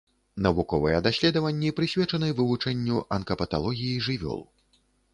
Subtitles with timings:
[0.45, 4.47] Навуковыя даследаванні прысвечаны вывучэнню анкапаталогіі жывёл.